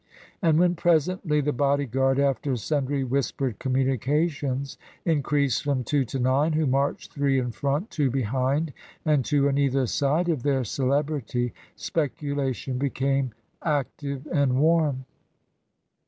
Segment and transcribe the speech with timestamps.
[0.41, 6.65] And when presently the bodyguard, after sundry whispered communications, increased from two to nine, who
[6.65, 8.73] marched three in front, two behind,
[9.05, 15.05] and two on either side of their celebrity, speculation became active and warm.